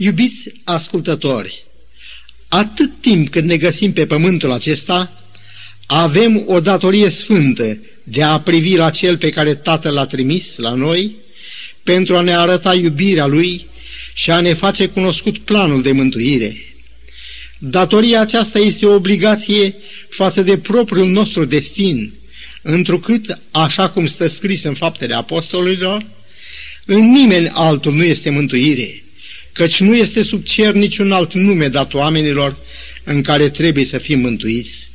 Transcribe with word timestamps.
Iubiți 0.00 0.52
ascultători, 0.64 1.64
atât 2.48 2.90
timp 3.00 3.28
cât 3.28 3.44
ne 3.44 3.56
găsim 3.56 3.92
pe 3.92 4.06
pământul 4.06 4.52
acesta, 4.52 5.22
avem 5.86 6.42
o 6.46 6.60
datorie 6.60 7.08
sfântă 7.08 7.78
de 8.02 8.22
a 8.22 8.40
privi 8.40 8.76
la 8.76 8.90
Cel 8.90 9.16
pe 9.16 9.30
care 9.30 9.54
Tatăl 9.54 9.94
l-a 9.94 10.06
trimis 10.06 10.56
la 10.56 10.74
noi, 10.74 11.16
pentru 11.82 12.16
a 12.16 12.20
ne 12.20 12.36
arăta 12.36 12.74
iubirea 12.74 13.26
Lui 13.26 13.66
și 14.12 14.30
a 14.30 14.40
ne 14.40 14.52
face 14.54 14.86
cunoscut 14.86 15.38
planul 15.38 15.82
de 15.82 15.92
mântuire. 15.92 16.56
Datoria 17.58 18.20
aceasta 18.20 18.58
este 18.58 18.86
o 18.86 18.94
obligație 18.94 19.74
față 20.08 20.42
de 20.42 20.58
propriul 20.58 21.08
nostru 21.08 21.44
destin, 21.44 22.12
întrucât, 22.62 23.38
așa 23.50 23.90
cum 23.90 24.06
stă 24.06 24.26
scris 24.26 24.62
în 24.62 24.74
faptele 24.74 25.14
apostolilor, 25.14 26.06
în 26.84 27.10
nimeni 27.10 27.48
altul 27.48 27.92
nu 27.94 28.04
este 28.04 28.30
mântuire, 28.30 29.02
căci 29.58 29.80
nu 29.80 29.94
este 29.94 30.22
sub 30.22 30.44
cer 30.44 30.74
niciun 30.74 31.12
alt 31.12 31.32
nume 31.32 31.68
dat 31.68 31.94
oamenilor 31.94 32.56
în 33.04 33.22
care 33.22 33.48
trebuie 33.48 33.84
să 33.84 33.98
fim 33.98 34.18
mântuiți. 34.18 34.90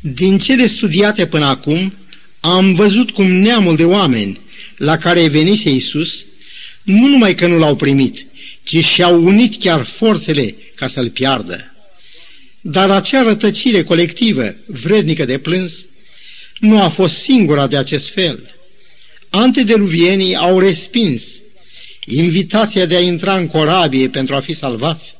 Din 0.00 0.38
cele 0.38 0.66
studiate 0.66 1.26
până 1.26 1.44
acum, 1.44 1.92
am 2.40 2.74
văzut 2.74 3.10
cum 3.10 3.32
neamul 3.32 3.76
de 3.76 3.84
oameni 3.84 4.40
la 4.76 4.98
care 4.98 5.28
venise 5.28 5.70
Iisus, 5.70 6.24
nu 6.82 7.06
numai 7.06 7.34
că 7.34 7.46
nu 7.46 7.58
l-au 7.58 7.76
primit, 7.76 8.26
ci 8.62 8.84
și-au 8.84 9.24
unit 9.24 9.60
chiar 9.60 9.84
forțele 9.84 10.54
ca 10.74 10.88
să-l 10.88 11.10
piardă. 11.10 11.74
Dar 12.60 12.90
acea 12.90 13.22
rătăcire 13.22 13.82
colectivă, 13.82 14.54
vrednică 14.66 15.24
de 15.24 15.38
plâns, 15.38 15.86
nu 16.58 16.82
a 16.82 16.88
fost 16.88 17.14
singura 17.14 17.66
de 17.66 17.76
acest 17.76 18.08
fel. 18.08 18.54
Antedeluvienii 19.30 20.36
au 20.36 20.58
respins 20.58 21.42
invitația 22.06 22.86
de 22.86 22.96
a 22.96 23.00
intra 23.00 23.36
în 23.36 23.46
corabie 23.46 24.08
pentru 24.08 24.34
a 24.34 24.40
fi 24.40 24.54
salvați 24.54 25.14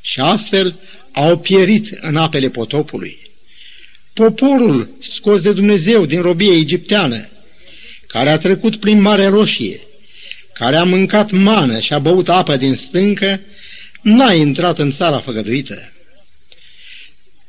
și 0.00 0.20
astfel 0.20 0.78
au 1.12 1.38
pierit 1.38 1.98
în 2.00 2.16
apele 2.16 2.48
potopului. 2.48 3.30
Poporul 4.12 4.90
scos 4.98 5.40
de 5.40 5.52
Dumnezeu 5.52 6.06
din 6.06 6.20
robie 6.20 6.56
egipteană, 6.56 7.28
care 8.06 8.30
a 8.30 8.38
trecut 8.38 8.76
prin 8.76 9.00
Marea 9.00 9.28
Roșie, 9.28 9.80
care 10.54 10.76
a 10.76 10.84
mâncat 10.84 11.30
mană 11.30 11.80
și 11.80 11.92
a 11.92 11.98
băut 11.98 12.28
apă 12.28 12.56
din 12.56 12.74
stâncă, 12.74 13.40
n-a 14.02 14.32
intrat 14.32 14.78
în 14.78 14.90
țara 14.90 15.20
făgăduită. 15.20 15.92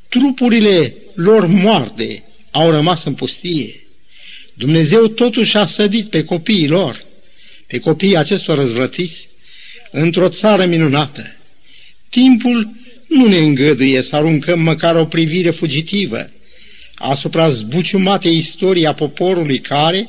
Trupurile 0.08 0.94
lor 1.14 1.46
moarte 1.46 2.24
au 2.50 2.70
rămas 2.70 3.04
în 3.04 3.14
pustie. 3.14 3.84
Dumnezeu 4.54 5.06
totuși 5.06 5.56
a 5.56 5.66
sădit 5.66 6.10
pe 6.10 6.24
copiii 6.24 6.68
lor, 6.68 7.03
pe 7.74 7.80
copiii 7.80 8.16
acestor 8.16 8.58
răzvrătiți, 8.58 9.28
într-o 9.90 10.28
țară 10.28 10.64
minunată. 10.64 11.36
Timpul 12.08 12.70
nu 13.06 13.26
ne 13.26 13.36
îngăduie 13.36 14.02
să 14.02 14.16
aruncăm 14.16 14.60
măcar 14.60 14.96
o 14.96 15.06
privire 15.06 15.50
fugitivă 15.50 16.30
asupra 16.94 17.48
zbuciumatei 17.48 18.36
istorii 18.36 18.86
a 18.86 18.94
poporului 18.94 19.60
care 19.60 20.08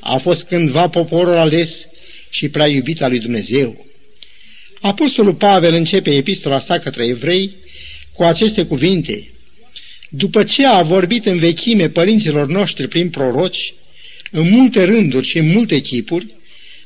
a 0.00 0.16
fost 0.16 0.44
cândva 0.44 0.88
poporul 0.88 1.36
ales 1.36 1.88
și 2.30 2.48
prea 2.48 2.66
iubit 2.66 3.02
al 3.02 3.10
lui 3.10 3.18
Dumnezeu. 3.18 3.86
Apostolul 4.80 5.34
Pavel 5.34 5.74
începe 5.74 6.10
epistola 6.10 6.58
sa 6.58 6.78
către 6.78 7.04
evrei 7.04 7.56
cu 8.12 8.22
aceste 8.22 8.64
cuvinte. 8.64 9.30
După 10.08 10.42
ce 10.42 10.66
a 10.66 10.82
vorbit 10.82 11.26
în 11.26 11.38
vechime 11.38 11.88
părinților 11.88 12.46
noștri 12.46 12.88
prin 12.88 13.10
proroci, 13.10 13.74
în 14.30 14.50
multe 14.50 14.84
rânduri 14.84 15.26
și 15.26 15.38
în 15.38 15.50
multe 15.50 15.80
chipuri, 15.80 16.26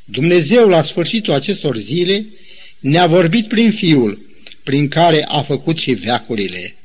Dumnezeu 0.04 0.68
la 0.68 0.82
sfârșitul 0.82 1.32
acestor 1.32 1.76
zile 1.76 2.26
ne-a 2.78 3.06
vorbit 3.06 3.48
prin 3.48 3.72
Fiul, 3.72 4.20
prin 4.62 4.88
care 4.88 5.24
a 5.28 5.42
făcut 5.42 5.78
și 5.78 5.92
veacurile. 5.92 6.76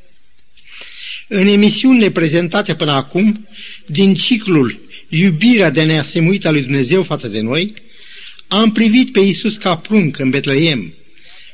În 1.27 1.47
emisiunile 1.47 2.11
prezentate 2.11 2.75
până 2.75 2.91
acum, 2.91 3.47
din 3.85 4.15
ciclul 4.15 4.79
Iubirea 5.09 5.69
de 5.69 5.83
neasemuită 5.83 6.47
a 6.47 6.51
lui 6.51 6.61
Dumnezeu 6.61 7.03
față 7.03 7.27
de 7.27 7.39
noi, 7.39 7.73
am 8.47 8.71
privit 8.71 9.11
pe 9.11 9.19
Iisus 9.19 9.57
ca 9.57 9.77
prunc 9.77 10.19
în 10.19 10.29
Betleem. 10.29 10.93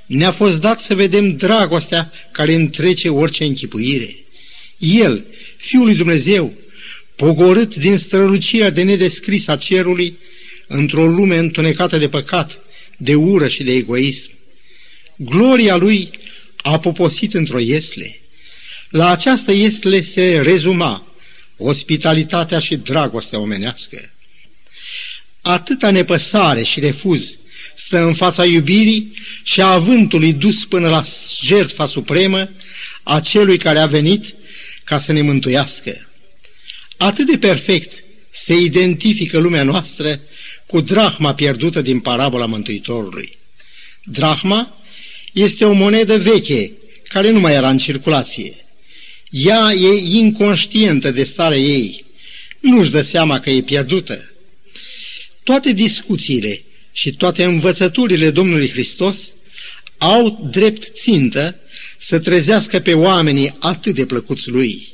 Ne-a 0.06 0.32
fost 0.32 0.60
dat 0.60 0.80
să 0.80 0.96
vedem 0.96 1.36
dragostea 1.36 2.12
care 2.32 2.54
întrece 2.54 3.10
orice 3.10 3.44
închipuire. 3.44 4.16
El, 4.78 5.26
Fiul 5.58 5.84
lui 5.84 5.96
Dumnezeu, 5.96 6.54
pogorât 7.16 7.76
din 7.76 7.98
strălucirea 7.98 8.70
de 8.70 8.84
nedescris 8.84 9.48
a 9.48 9.56
cerului, 9.56 10.18
într-o 10.68 11.06
lume 11.06 11.38
întunecată 11.38 11.98
de 11.98 12.10
păcat, 12.10 12.60
de 12.98 13.16
ură 13.16 13.48
și 13.48 13.64
de 13.64 13.72
egoism. 13.72 14.32
Gloria 15.16 15.76
lui 15.76 16.10
a 16.58 16.80
poposit 16.80 17.34
într-o 17.34 17.60
iesle. 17.60 18.20
La 18.90 19.10
această 19.10 19.52
iesle 19.52 20.02
se 20.02 20.42
rezuma 20.44 21.16
ospitalitatea 21.58 22.60
și 22.60 22.76
dragostea 22.76 23.40
omenească. 23.40 24.10
Atâta 25.42 25.92
nepăsare 25.92 26.64
și 26.64 26.80
refuz 26.80 27.38
stă 27.76 28.00
în 28.04 28.14
fața 28.14 28.46
iubirii 28.46 29.18
și 29.44 29.62
a 29.62 29.72
avântului 29.72 30.34
dus 30.34 30.66
până 30.66 30.90
la 30.90 31.04
jertfa 31.42 31.86
supremă 31.86 32.50
a 33.04 33.20
celui 33.20 33.58
care 33.58 33.80
a 33.80 33.86
venit 33.86 34.36
ca 34.84 35.00
să 35.00 35.12
ne 35.12 35.22
mântuiască. 35.22 36.08
Atât 36.98 37.28
de 37.28 37.38
perfect 37.38 38.04
se 38.30 38.54
identifică 38.54 39.40
lumea 39.40 39.64
noastră 39.64 40.20
cu 40.66 40.82
drahma 40.82 41.34
pierdută 41.34 41.82
din 41.82 42.00
parabola 42.00 42.46
Mântuitorului. 42.46 43.38
Drahma 44.04 44.84
este 45.34 45.66
o 45.66 45.72
monedă 45.72 46.18
veche 46.18 46.72
care 47.08 47.30
nu 47.30 47.40
mai 47.40 47.54
era 47.54 47.70
în 47.70 47.78
circulație. 47.78 48.66
Ea 49.30 49.72
e 49.74 50.18
inconștientă 50.18 51.12
de 51.12 51.24
starea 51.24 51.58
ei, 51.58 52.06
nu-și 52.60 52.92
dă 52.92 53.02
seama 53.02 53.40
că 53.40 53.50
e 53.50 53.62
pierdută. 53.62 54.32
Toate 55.44 55.72
discuțiile 55.72 56.64
și 56.92 57.14
toate 57.14 57.44
învățăturile 57.44 58.30
Domnului 58.30 58.70
Hristos 58.70 59.32
au 59.98 60.48
drept 60.52 60.84
țintă 60.84 61.56
să 61.98 62.20
trezească 62.20 62.80
pe 62.80 62.94
oamenii 62.94 63.56
atât 63.60 63.96
de 63.96 64.06
plăcuți 64.06 64.50
lui. 64.50 64.94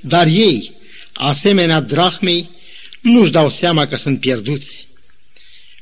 Dar 0.00 0.26
ei, 0.26 0.72
asemenea 1.12 1.80
drahmei, 1.80 2.48
nu-și 3.00 3.30
dau 3.30 3.50
seama 3.50 3.86
că 3.86 3.96
sunt 3.96 4.20
pierduți. 4.20 4.86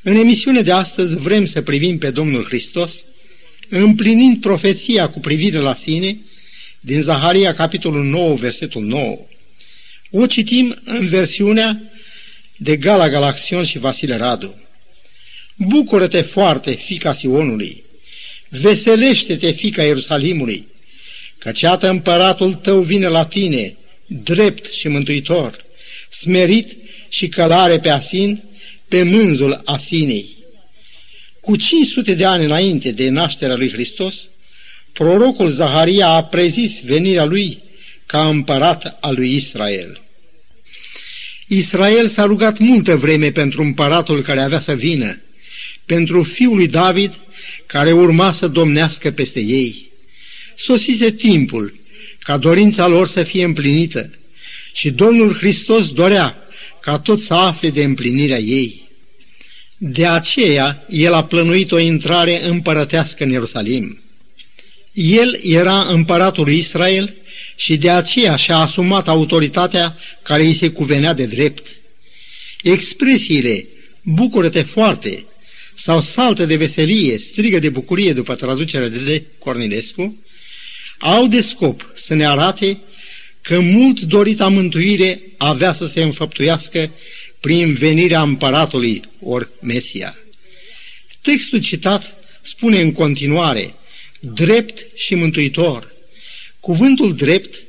În 0.03 0.17
emisiunea 0.17 0.63
de 0.63 0.73
astăzi 0.73 1.17
vrem 1.17 1.45
să 1.45 1.63
privim 1.63 1.99
pe 1.99 2.11
Domnul 2.11 2.45
Hristos, 2.45 3.05
împlinind 3.69 4.41
profeția 4.41 5.11
cu 5.11 5.21
privire 5.21 5.59
la 5.59 5.75
sine, 5.75 6.17
din 6.81 7.01
Zaharia, 7.01 7.55
capitolul 7.55 8.05
9, 8.05 8.35
versetul 8.35 8.83
9. 8.83 9.19
O 10.11 10.27
citim 10.27 10.81
în 10.85 11.07
versiunea 11.07 11.83
de 12.57 12.77
Gala 12.77 13.09
Galaxion 13.09 13.65
și 13.65 13.79
Vasile 13.79 14.17
Radu. 14.17 14.55
Bucură-te 15.57 16.23
foarte, 16.23 16.71
fica 16.71 17.13
Sionului, 17.13 17.85
veselește-te, 18.49 19.51
fica 19.51 19.83
Ierusalimului, 19.83 20.67
căci 21.39 21.61
iată 21.61 21.89
împăratul 21.89 22.55
tău 22.55 22.81
vine 22.81 23.07
la 23.07 23.25
tine, 23.25 23.77
drept 24.07 24.73
și 24.73 24.89
mântuitor, 24.89 25.65
smerit 26.11 26.77
și 27.09 27.29
călare 27.29 27.81
pe 27.81 27.89
asin, 27.89 28.43
pe 28.93 29.03
mânzul 29.03 29.63
asinei. 29.65 30.37
Cu 31.41 31.57
500 31.57 32.15
de 32.15 32.25
ani 32.25 32.45
înainte 32.45 32.91
de 32.91 33.09
nașterea 33.09 33.57
lui 33.57 33.71
Hristos, 33.71 34.29
prorocul 34.93 35.49
Zaharia 35.49 36.09
a 36.09 36.25
prezis 36.25 36.81
venirea 36.85 37.25
lui 37.25 37.59
ca 38.07 38.29
împărat 38.29 38.99
al 39.01 39.15
lui 39.15 39.35
Israel. 39.35 40.01
Israel 41.47 42.09
s-a 42.09 42.25
rugat 42.25 42.59
multă 42.59 42.97
vreme 42.97 43.31
pentru 43.31 43.63
împăratul 43.63 44.23
care 44.23 44.41
avea 44.41 44.61
să 44.61 44.75
vină, 44.75 45.21
pentru 45.85 46.23
fiul 46.23 46.57
lui 46.57 46.69
David 46.69 47.21
care 47.67 47.93
urma 47.93 48.31
să 48.31 48.49
domnească 48.49 49.11
peste 49.11 49.41
ei. 49.41 49.91
Sosise 50.55 51.11
timpul 51.11 51.75
ca 52.19 52.37
dorința 52.37 52.87
lor 52.87 53.07
să 53.07 53.23
fie 53.23 53.45
împlinită 53.45 54.11
și 54.73 54.91
Domnul 54.91 55.35
Hristos 55.35 55.93
dorea 55.93 56.42
ca 56.83 56.99
tot 56.99 57.21
să 57.21 57.35
afle 57.35 57.71
de 57.71 57.83
împlinirea 57.83 58.39
ei. 58.39 58.89
De 59.77 60.07
aceea, 60.07 60.85
el 60.89 61.13
a 61.13 61.25
plănuit 61.25 61.73
o 61.73 61.79
intrare 61.79 62.45
împărătească 62.45 63.25
în 63.25 63.31
Ierusalim. 63.31 64.01
El 64.93 65.41
era 65.43 65.83
împăratul 65.83 66.45
lui 66.45 66.57
Israel 66.57 67.15
și 67.57 67.77
de 67.77 67.91
aceea 67.91 68.37
și-a 68.37 68.57
asumat 68.57 69.09
autoritatea 69.09 69.99
care 70.23 70.45
îi 70.45 70.55
se 70.55 70.71
cuvenea 70.71 71.13
de 71.13 71.27
drept. 71.27 71.81
Expresiile 72.63 73.67
bucură-te 74.03 74.63
foarte 74.63 75.25
sau 75.75 76.01
saltă 76.01 76.47
de 76.47 76.57
veselie, 76.57 77.19
strigă 77.19 77.59
de 77.59 77.69
bucurie 77.69 78.13
după 78.13 78.35
traducerea 78.35 78.89
de 78.89 79.23
Cornilescu, 79.39 80.17
au 80.99 81.27
de 81.27 81.41
scop 81.41 81.91
să 81.95 82.15
ne 82.15 82.27
arate 82.27 82.79
că 83.43 83.61
mult 83.61 84.01
dorita 84.01 84.49
mântuire 84.49 85.23
avea 85.37 85.73
să 85.73 85.87
se 85.87 86.03
înfăptuiască 86.03 86.91
prin 87.41 87.73
venirea 87.73 88.23
împăratului 88.23 89.03
ori 89.21 89.49
Mesia. 89.61 90.17
Textul 91.21 91.61
citat 91.61 92.17
spune 92.43 92.81
în 92.81 92.93
continuare, 92.93 93.75
drept 94.21 94.87
și 94.97 95.15
mântuitor. 95.15 95.95
Cuvântul 96.61 97.15
drept, 97.15 97.67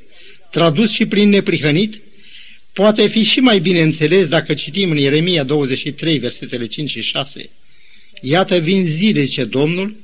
tradus 0.50 0.90
și 0.90 1.06
prin 1.06 1.28
neprihănit, 1.28 2.00
poate 2.72 3.06
fi 3.06 3.22
și 3.22 3.40
mai 3.40 3.58
bine 3.58 3.82
înțeles 3.82 4.28
dacă 4.28 4.54
citim 4.54 4.90
în 4.90 4.96
Ieremia 4.96 5.42
23, 5.42 6.18
versetele 6.18 6.66
5 6.66 6.90
și 6.90 7.02
6. 7.02 7.50
Iată 8.20 8.58
vin 8.58 8.86
zile, 8.86 9.22
zice 9.22 9.44
Domnul, 9.44 9.96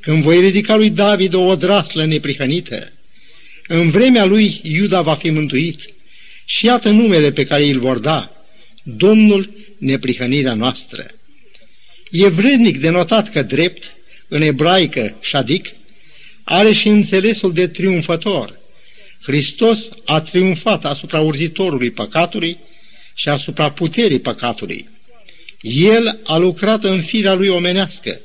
când 0.00 0.22
voi 0.22 0.40
ridica 0.40 0.76
lui 0.76 0.90
David 0.90 1.34
o 1.34 1.40
odraslă 1.40 2.04
neprihănită. 2.04 2.92
În 3.68 3.90
vremea 3.90 4.24
lui 4.24 4.60
Iuda 4.62 5.00
va 5.00 5.14
fi 5.14 5.30
mântuit. 5.30 5.80
Și 6.44 6.66
iată 6.66 6.90
numele 6.90 7.32
pe 7.32 7.44
care 7.44 7.64
îl 7.64 7.78
vor 7.78 7.98
da, 7.98 8.36
Domnul 8.82 9.50
neprihănirea 9.78 10.54
noastră. 10.54 11.06
E 12.10 12.28
vrednic 12.28 12.78
de 12.78 12.88
notat 12.88 13.30
că 13.30 13.42
drept, 13.42 13.94
în 14.28 14.42
ebraică, 14.42 15.16
șadic, 15.20 15.68
are 16.44 16.72
și 16.72 16.88
înțelesul 16.88 17.52
de 17.52 17.66
triumfător. 17.66 18.58
Hristos 19.22 19.88
a 20.04 20.20
triumfat 20.20 20.84
asupra 20.84 21.20
urzitorului 21.20 21.90
păcatului 21.90 22.58
și 23.14 23.28
asupra 23.28 23.70
puterii 23.70 24.18
păcatului. 24.18 24.88
El 25.60 26.18
a 26.24 26.36
lucrat 26.36 26.84
în 26.84 27.02
firea 27.02 27.34
lui 27.34 27.48
omenească, 27.48 28.20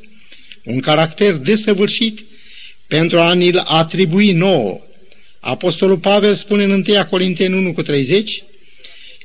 un 0.63 0.79
caracter 0.79 1.33
desăvârșit 1.33 2.19
pentru 2.87 3.19
a 3.19 3.33
ni-l 3.33 3.57
atribui 3.57 4.31
nouă. 4.31 4.81
Apostolul 5.41 5.97
Pavel 5.97 6.35
spune 6.35 6.63
în 6.63 6.83
1 6.87 7.05
Corinteni 7.09 7.55
1 7.55 7.73
cu 7.73 7.81
30, 7.81 8.43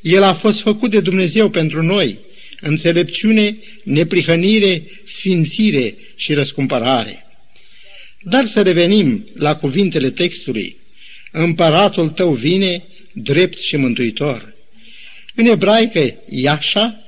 El 0.01 0.23
a 0.23 0.33
fost 0.33 0.61
făcut 0.61 0.91
de 0.91 1.01
Dumnezeu 1.01 1.51
pentru 1.51 1.83
noi, 1.83 2.19
înțelepciune, 2.61 3.57
neprihănire, 3.83 4.83
sfințire 5.05 5.95
și 6.17 6.35
răscumpărare. 6.35 7.27
Dar 8.23 8.45
să 8.45 8.63
revenim 8.63 9.29
la 9.35 9.57
cuvintele 9.57 10.11
textului. 10.11 10.77
Împăratul 11.33 12.09
tău 12.09 12.33
vine, 12.33 12.85
drept 13.12 13.59
și 13.59 13.77
mântuitor. 13.77 14.55
În 15.35 15.47
ebraică, 15.47 16.15
Iașa 16.29 17.03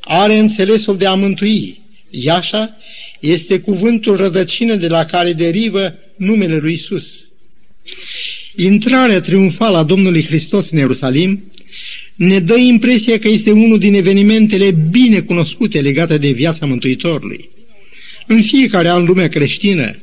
are 0.00 0.36
înțelesul 0.36 0.96
de 0.96 1.06
a 1.06 1.14
mântui. 1.14 1.80
Iașa 2.10 2.76
este 3.20 3.60
cuvântul 3.60 4.16
rădăcină 4.16 4.74
de 4.74 4.88
la 4.88 5.04
care 5.04 5.32
derivă 5.32 5.94
numele 6.16 6.56
lui 6.56 6.72
Isus. 6.72 7.26
Intrarea 8.56 9.20
triumfală 9.20 9.76
a 9.76 9.82
Domnului 9.82 10.24
Hristos 10.24 10.70
în 10.70 10.78
Ierusalim 10.78 11.42
ne 12.14 12.38
dă 12.38 12.56
impresia 12.56 13.18
că 13.18 13.28
este 13.28 13.50
unul 13.50 13.78
din 13.78 13.94
evenimentele 13.94 14.70
bine 14.90 15.20
cunoscute 15.20 15.80
legate 15.80 16.18
de 16.18 16.30
viața 16.30 16.66
Mântuitorului. 16.66 17.48
În 18.26 18.42
fiecare 18.42 18.88
an 18.88 19.04
lumea 19.04 19.28
creștină, 19.28 19.96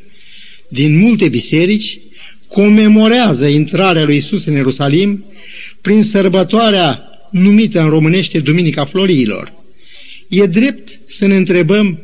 din 0.68 0.98
multe 0.98 1.30
biserici, 1.30 2.00
comemorează 2.48 3.46
intrarea 3.46 4.04
lui 4.04 4.16
Isus 4.16 4.46
în 4.46 4.54
Ierusalim 4.54 5.24
prin 5.82 6.04
sărbătoarea 6.04 7.04
numită 7.32 7.82
în 7.82 7.90
românește 7.90 8.40
Duminica 8.40 8.86
Florilor. 8.86 9.54
E 10.28 10.46
drept 10.46 11.00
să 11.06 11.28
ne 11.28 11.36
întrebăm 11.36 12.00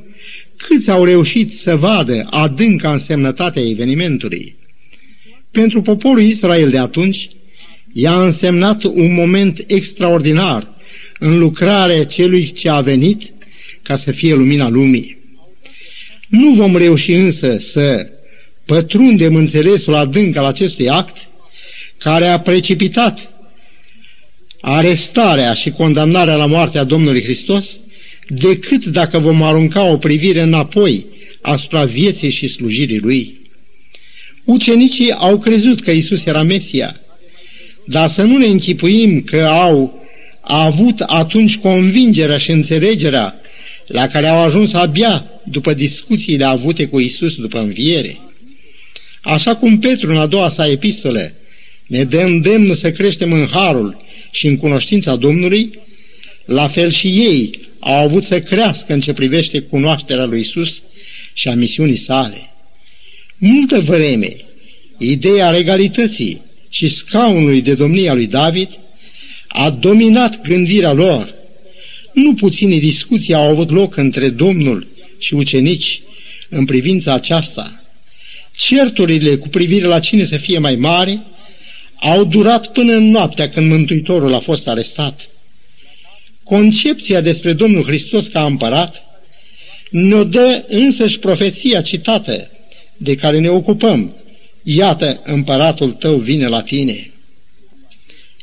câți 0.55 0.91
au 0.91 1.03
reușit 1.03 1.53
să 1.53 1.75
vadă 1.75 2.27
adânca 2.29 2.91
însemnătatea 2.91 3.61
evenimentului. 3.69 4.55
Pentru 5.51 5.81
poporul 5.81 6.21
Israel 6.21 6.69
de 6.69 6.77
atunci, 6.77 7.29
i-a 7.93 8.23
însemnat 8.23 8.83
un 8.83 9.13
moment 9.13 9.63
extraordinar 9.67 10.67
în 11.19 11.37
lucrarea 11.37 12.05
celui 12.05 12.51
ce 12.51 12.69
a 12.69 12.81
venit 12.81 13.33
ca 13.81 13.95
să 13.95 14.11
fie 14.11 14.33
lumina 14.33 14.69
lumii. 14.69 15.17
Nu 16.27 16.53
vom 16.53 16.75
reuși 16.75 17.11
însă 17.11 17.57
să 17.57 18.09
pătrundem 18.65 19.35
înțelesul 19.35 19.95
adânc 19.95 20.35
al 20.35 20.45
acestui 20.45 20.89
act 20.89 21.27
care 21.97 22.25
a 22.25 22.39
precipitat 22.39 23.31
arestarea 24.61 25.53
și 25.53 25.71
condamnarea 25.71 26.35
la 26.35 26.45
moartea 26.45 26.83
Domnului 26.83 27.23
Hristos 27.23 27.79
decât 28.27 28.85
dacă 28.85 29.19
vom 29.19 29.41
arunca 29.43 29.83
o 29.83 29.97
privire 29.97 30.41
înapoi 30.41 31.05
asupra 31.41 31.85
vieții 31.85 32.29
și 32.29 32.47
slujirii 32.47 32.99
Lui. 32.99 33.39
Ucenicii 34.49 35.11
au 35.11 35.39
crezut 35.39 35.79
că 35.79 35.91
Isus 35.91 36.25
era 36.25 36.43
Mesia, 36.43 36.99
dar 37.85 38.07
să 38.07 38.23
nu 38.23 38.37
ne 38.37 38.45
închipuim 38.45 39.21
că 39.21 39.45
au 39.45 40.07
avut 40.41 40.99
atunci 40.99 41.57
convingerea 41.57 42.37
și 42.37 42.51
înțelegerea 42.51 43.35
la 43.87 44.07
care 44.07 44.27
au 44.27 44.37
ajuns 44.37 44.73
abia 44.73 45.25
după 45.43 45.73
discuțiile 45.73 46.45
avute 46.45 46.87
cu 46.87 46.99
Isus 46.99 47.35
după 47.35 47.59
înviere. 47.59 48.19
Așa 49.21 49.55
cum 49.55 49.79
Petru 49.79 50.09
în 50.09 50.17
a 50.17 50.25
doua 50.25 50.49
sa 50.49 50.67
epistole 50.67 51.33
ne 51.87 52.03
dă 52.03 52.21
îndemn 52.21 52.73
să 52.73 52.91
creștem 52.91 53.33
în 53.33 53.47
harul 53.51 53.97
și 54.31 54.47
în 54.47 54.57
cunoștința 54.57 55.15
Domnului, 55.15 55.79
la 56.45 56.67
fel 56.67 56.91
și 56.91 57.07
ei 57.07 57.59
au 57.79 58.03
avut 58.03 58.23
să 58.23 58.41
crească 58.41 58.93
în 58.93 58.99
ce 58.99 59.13
privește 59.13 59.59
cunoașterea 59.59 60.25
lui 60.25 60.39
Isus 60.39 60.83
și 61.33 61.47
a 61.47 61.53
misiunii 61.53 61.95
sale. 61.95 62.48
Multă 63.41 63.80
vreme, 63.80 64.36
ideea 64.97 65.50
regalității 65.50 66.41
și 66.69 66.88
scaunului 66.88 67.62
de 67.62 67.75
domnia 67.75 68.13
lui 68.13 68.27
David 68.27 68.80
a 69.47 69.69
dominat 69.69 70.41
gândirea 70.41 70.91
lor. 70.91 71.33
Nu 72.13 72.33
puține 72.33 72.77
discuții 72.77 73.33
au 73.33 73.47
avut 73.47 73.69
loc 73.69 73.97
între 73.97 74.30
Domnul 74.30 74.88
și 75.18 75.33
ucenici 75.33 76.01
în 76.50 76.65
privința 76.65 77.13
aceasta. 77.13 77.83
Certurile 78.56 79.36
cu 79.36 79.47
privire 79.47 79.85
la 79.85 80.00
cine 80.00 80.24
să 80.24 80.38
fie 80.38 80.57
mai 80.57 80.75
mare 80.75 81.21
au 81.95 82.25
durat 82.25 82.71
până 82.71 82.94
în 82.94 83.09
noaptea 83.09 83.50
când 83.50 83.71
Mântuitorul 83.71 84.33
a 84.33 84.39
fost 84.39 84.68
arestat. 84.68 85.30
Concepția 86.44 87.21
despre 87.21 87.53
Domnul 87.53 87.83
Hristos 87.83 88.27
ca 88.27 88.45
împărat 88.45 89.03
ne-o 89.89 90.24
dă 90.24 90.65
însăși 90.68 91.19
profeția 91.19 91.81
citată 91.81 92.50
de 93.01 93.15
care 93.15 93.39
ne 93.39 93.49
ocupăm. 93.49 94.13
Iată, 94.63 95.21
împăratul 95.23 95.91
tău 95.91 96.17
vine 96.17 96.47
la 96.47 96.61
tine. 96.61 97.11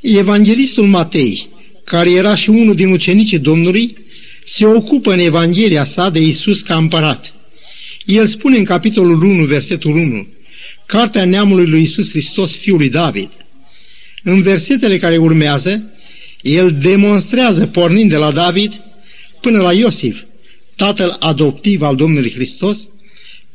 Evanghelistul 0.01 0.87
Matei, 0.87 1.49
care 1.85 2.11
era 2.11 2.35
și 2.35 2.51
unul 2.51 2.75
din 2.75 2.91
ucenicii 2.91 3.39
Domnului, 3.39 3.97
se 4.45 4.67
ocupă 4.67 5.13
în 5.13 5.19
Evanghelia 5.19 5.85
sa 5.85 6.11
de 6.11 6.21
Isus 6.21 6.63
ca 6.63 6.77
împărat. 6.77 7.35
El 8.05 8.27
spune 8.27 8.57
în 8.57 8.65
capitolul 8.65 9.23
1, 9.23 9.45
versetul 9.45 9.97
1, 9.97 10.27
Cartea 10.87 11.25
neamului 11.25 11.67
lui 11.67 11.83
Isus 11.83 12.11
Hristos, 12.11 12.57
fiul 12.57 12.79
lui 12.79 12.89
David. 12.89 13.31
În 14.23 14.43
versetele 14.43 14.99
care 14.99 15.17
urmează, 15.17 15.91
el 16.41 16.73
demonstrează, 16.73 17.67
pornind 17.67 18.11
de 18.11 18.17
la 18.17 18.31
David 18.31 18.83
până 19.41 19.59
la 19.59 19.73
Iosif, 19.73 20.23
tatăl 20.77 21.17
adoptiv 21.21 21.83
al 21.83 21.97
Domnului 21.97 22.33
Hristos, 22.33 22.89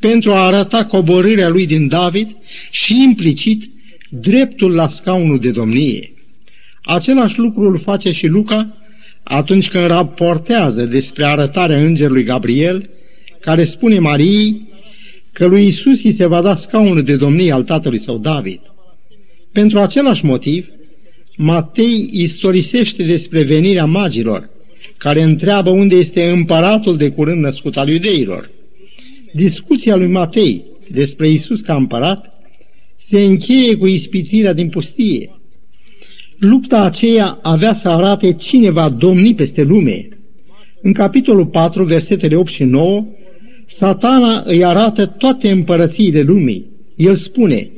pentru 0.02 0.32
a 0.32 0.46
arăta 0.46 0.86
coborârea 0.86 1.50
lui 1.50 1.66
din 1.66 1.88
David 1.88 2.36
și 2.72 3.04
implicit 3.04 3.64
dreptul 4.10 4.74
la 4.74 4.88
scaunul 4.88 5.40
de 5.40 5.52
domnie. 5.52 6.12
Același 6.84 7.40
lucru 7.40 7.62
îl 7.62 7.80
face 7.80 8.12
și 8.12 8.28
Luca 8.28 8.78
atunci 9.24 9.70
când 9.70 9.86
raportează 9.86 10.84
despre 10.84 11.26
arătarea 11.26 11.78
îngerului 11.78 12.24
Gabriel, 12.24 12.90
care 13.42 13.64
spune 13.64 14.00
Mariei 14.00 14.70
că 15.32 15.46
lui 15.46 15.68
Isus 15.68 16.04
îi 16.04 16.14
se 16.14 16.26
va 16.26 16.42
da 16.42 16.56
scaunul 16.56 17.04
de 17.04 17.16
domnie 17.16 17.52
al 17.52 17.64
tatălui 17.64 18.00
său 18.00 18.18
David. 18.18 18.60
Pentru 19.52 19.80
același 19.80 20.26
motiv, 20.26 20.68
Matei 21.38 22.10
istorisește 22.12 23.04
despre 23.04 23.44
venirea 23.44 23.86
magilor, 23.86 24.50
care 24.98 25.24
întreabă 25.24 25.70
unde 25.70 25.96
este 25.96 26.30
împăratul 26.30 26.98
de 26.98 27.10
curând 27.10 27.42
născut 27.42 27.78
al 27.78 27.90
iudeilor. 27.90 28.50
Discuția 29.34 29.96
lui 29.96 30.08
Matei 30.08 30.66
despre 30.90 31.30
Isus 31.30 31.62
ca 31.62 31.76
împărat 31.76 32.40
se 32.96 33.20
încheie 33.20 33.78
cu 33.78 33.88
ispitirea 33.88 34.54
din 34.54 34.70
pustie. 34.70 35.30
Lupta 36.40 36.82
aceea 36.82 37.40
avea 37.42 37.74
să 37.74 37.90
arate 37.90 38.34
cine 38.34 38.70
va 38.70 38.90
domni 38.90 39.36
peste 39.36 39.64
lume. 39.64 40.08
În 40.82 40.94
capitolul 40.94 41.46
4, 41.46 41.84
versetele 41.84 42.36
8 42.36 42.52
și 42.52 42.64
9, 42.64 43.06
satana 43.66 44.44
îi 44.46 44.64
arată 44.64 45.06
toate 45.06 45.52
împărățiile 45.52 46.22
lumii. 46.22 46.66
El 46.96 47.16
spune, 47.16 47.70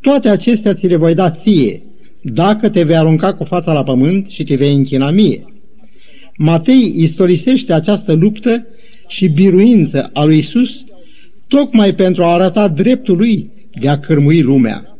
toate 0.00 0.28
acestea 0.28 0.74
ți 0.74 0.86
le 0.86 0.96
voi 0.96 1.14
da 1.14 1.30
ție, 1.30 1.82
dacă 2.22 2.68
te 2.68 2.82
vei 2.82 2.96
arunca 2.96 3.34
cu 3.34 3.44
fața 3.44 3.72
la 3.72 3.82
pământ 3.82 4.26
și 4.26 4.44
te 4.44 4.54
vei 4.54 4.74
închina 4.74 5.10
mie. 5.10 5.44
Matei 6.36 6.92
istorisește 6.96 7.72
această 7.72 8.12
luptă 8.12 8.66
și 9.08 9.28
biruință 9.28 10.10
a 10.12 10.24
lui 10.24 10.36
Isus 10.36 10.84
tocmai 11.48 11.94
pentru 11.94 12.22
a 12.22 12.32
arăta 12.32 12.68
dreptul 12.68 13.16
lui 13.16 13.50
de 13.80 13.88
a 13.88 13.98
cărmui 13.98 14.42
lumea. 14.42 14.98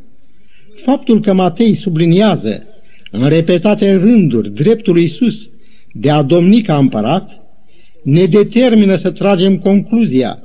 Faptul 0.85 1.21
că 1.21 1.33
Matei 1.33 1.75
subliniază 1.75 2.67
în 3.11 3.29
repetate 3.29 3.95
rânduri 3.95 4.50
dreptul 4.50 4.93
lui 4.93 5.03
Isus 5.03 5.50
de 5.93 6.11
a 6.11 6.23
domni 6.23 6.62
ca 6.62 6.76
împărat, 6.76 7.41
ne 8.03 8.25
determină 8.25 8.95
să 8.95 9.11
tragem 9.11 9.59
concluzia 9.59 10.38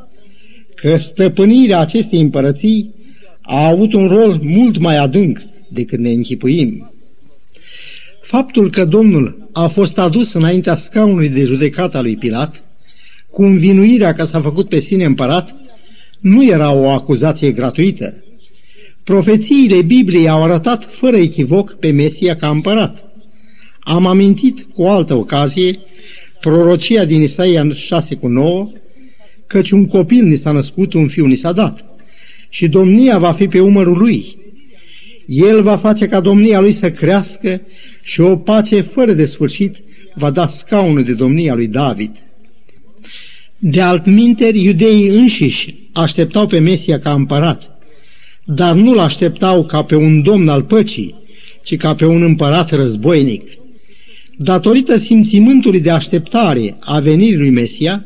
că 0.75 0.97
stăpânirea 0.97 1.79
acestei 1.79 2.21
împărății 2.21 2.93
a 3.41 3.67
avut 3.67 3.93
un 3.93 4.07
rol 4.07 4.39
mult 4.41 4.77
mai 4.77 4.97
adânc 4.97 5.41
decât 5.69 5.99
ne 5.99 6.09
închipuim. 6.11 6.91
Faptul 8.21 8.69
că 8.69 8.85
Domnul 8.85 9.49
a 9.51 9.67
fost 9.67 9.99
adus 9.99 10.33
înaintea 10.33 10.75
scaunului 10.75 11.29
de 11.29 11.43
judecată 11.43 11.97
a 11.97 12.01
lui 12.01 12.15
Pilat, 12.15 12.63
cu 13.31 13.43
învinuirea 13.43 14.13
că 14.13 14.23
s-a 14.23 14.41
făcut 14.41 14.69
pe 14.69 14.79
sine 14.79 15.03
împărat, 15.03 15.55
nu 16.21 16.45
era 16.45 16.73
o 16.73 16.89
acuzație 16.89 17.51
gratuită. 17.51 18.23
Profețiile 19.03 19.81
Bibliei 19.81 20.29
au 20.29 20.43
arătat 20.43 20.93
fără 20.93 21.17
echivoc 21.17 21.79
pe 21.79 21.91
Mesia 21.91 22.35
ca 22.35 22.49
împărat. 22.49 23.05
Am 23.79 24.05
amintit 24.05 24.67
cu 24.73 24.81
o 24.81 24.89
altă 24.89 25.15
ocazie 25.15 25.79
prorocia 26.39 27.05
din 27.05 27.21
Isaia 27.21 27.73
6 27.73 28.15
cu 28.15 28.27
9, 28.27 28.71
căci 29.47 29.71
un 29.71 29.87
copil 29.87 30.23
ni 30.23 30.35
s-a 30.35 30.51
născut, 30.51 30.93
un 30.93 31.07
fiu 31.07 31.25
ni 31.25 31.35
s-a 31.35 31.51
dat 31.51 31.85
și 32.49 32.67
domnia 32.67 33.17
va 33.17 33.31
fi 33.31 33.47
pe 33.47 33.59
umărul 33.59 33.97
lui. 33.97 34.37
El 35.25 35.61
va 35.61 35.77
face 35.77 36.07
ca 36.07 36.19
domnia 36.19 36.59
lui 36.59 36.71
să 36.71 36.91
crească 36.91 37.61
și 38.03 38.21
o 38.21 38.35
pace 38.35 38.81
fără 38.81 39.13
de 39.13 39.25
sfârșit 39.25 39.75
va 40.13 40.31
da 40.31 40.47
scaunul 40.47 41.03
de 41.03 41.13
domnia 41.13 41.53
lui 41.53 41.67
David. 41.67 42.11
De 43.57 43.81
altminteri, 43.81 44.63
iudeii 44.63 45.07
înșiși 45.07 45.80
așteptau 45.93 46.47
pe 46.47 46.59
Mesia 46.59 46.99
ca 46.99 47.13
împărat, 47.13 47.69
dar 48.45 48.75
nu-l 48.75 48.99
așteptau 48.99 49.65
ca 49.65 49.83
pe 49.83 49.95
un 49.95 50.21
domn 50.21 50.49
al 50.49 50.63
păcii, 50.63 51.15
ci 51.63 51.77
ca 51.77 51.95
pe 51.95 52.05
un 52.05 52.21
împărat 52.21 52.71
războinic. 52.71 53.49
Datorită 54.37 54.97
simțimântului 54.97 55.79
de 55.79 55.89
așteptare 55.89 56.77
a 56.79 56.99
venirii 56.99 57.37
lui 57.37 57.49
Mesia, 57.49 58.05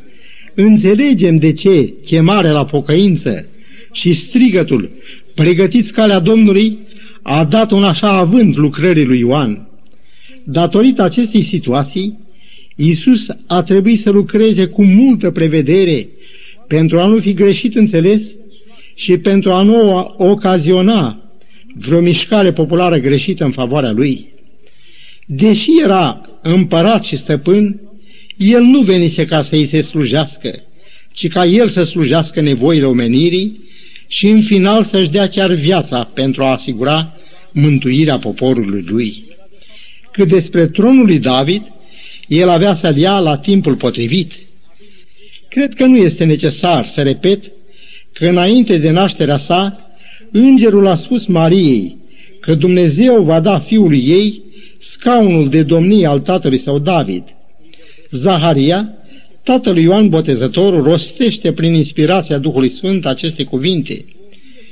înțelegem 0.53 1.37
de 1.37 1.51
ce 1.51 1.93
chemarea 2.05 2.51
la 2.51 2.65
pocăință 2.65 3.45
și 3.91 4.13
strigătul, 4.13 4.89
pregătiți 5.35 5.93
calea 5.93 6.19
Domnului, 6.19 6.77
a 7.21 7.43
dat 7.43 7.71
un 7.71 7.83
așa 7.83 8.17
avânt 8.17 8.55
lucrării 8.55 9.05
lui 9.05 9.19
Ioan. 9.19 9.67
Datorită 10.43 11.03
acestei 11.03 11.41
situații, 11.41 12.19
Iisus 12.75 13.27
a 13.47 13.63
trebuit 13.63 13.99
să 13.99 14.09
lucreze 14.09 14.65
cu 14.65 14.83
multă 14.83 15.31
prevedere 15.31 16.07
pentru 16.67 16.99
a 16.99 17.05
nu 17.05 17.19
fi 17.19 17.33
greșit 17.33 17.75
înțeles 17.75 18.21
și 18.95 19.17
pentru 19.17 19.51
a 19.51 19.61
nu 19.61 19.97
ocaziona 20.17 21.19
vreo 21.73 21.99
mișcare 21.99 22.53
populară 22.53 22.97
greșită 22.97 23.43
în 23.43 23.51
favoarea 23.51 23.91
lui. 23.91 24.33
Deși 25.25 25.69
era 25.83 26.29
împărat 26.41 27.03
și 27.03 27.17
stăpân, 27.17 27.79
el 28.37 28.61
nu 28.61 28.79
venise 28.79 29.25
ca 29.25 29.41
să 29.41 29.55
îi 29.55 29.65
se 29.65 29.81
slujească, 29.81 30.63
ci 31.11 31.27
ca 31.27 31.45
el 31.45 31.67
să 31.67 31.83
slujească 31.83 32.41
nevoile 32.41 32.85
omenirii 32.85 33.63
și 34.07 34.27
în 34.27 34.41
final 34.41 34.83
să-și 34.83 35.09
dea 35.09 35.27
chiar 35.27 35.51
viața 35.51 36.03
pentru 36.13 36.43
a 36.43 36.51
asigura 36.51 37.13
mântuirea 37.51 38.17
poporului 38.17 38.83
lui. 38.87 39.23
Cât 40.11 40.27
despre 40.27 40.67
tronul 40.67 41.05
lui 41.05 41.19
David, 41.19 41.61
el 42.27 42.49
avea 42.49 42.73
să-l 42.73 42.97
ia 42.97 43.19
la 43.19 43.37
timpul 43.37 43.75
potrivit. 43.75 44.33
Cred 45.55 45.73
că 45.73 45.85
nu 45.85 45.97
este 45.97 46.23
necesar 46.23 46.85
să 46.85 47.01
repet 47.01 47.51
că 48.13 48.27
înainte 48.27 48.77
de 48.77 48.89
nașterea 48.89 49.37
sa, 49.37 49.89
îngerul 50.31 50.87
a 50.87 50.95
spus 50.95 51.25
Mariei 51.25 51.97
că 52.39 52.55
Dumnezeu 52.55 53.23
va 53.23 53.39
da 53.39 53.59
fiului 53.59 54.03
ei 54.07 54.41
scaunul 54.77 55.49
de 55.49 55.63
domnie 55.63 56.05
al 56.05 56.19
tatălui 56.19 56.57
său 56.57 56.79
David. 56.79 57.23
Zaharia 58.11 58.93
Tatăl 59.43 59.77
Ioan 59.77 60.09
Botezătorul 60.09 60.83
rostește 60.83 61.51
prin 61.51 61.73
inspirația 61.73 62.37
Duhului 62.37 62.69
Sfânt 62.69 63.05
aceste 63.05 63.43
cuvinte 63.43 64.05